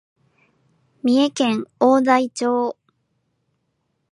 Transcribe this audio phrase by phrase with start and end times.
[1.03, 2.75] 三重県大台町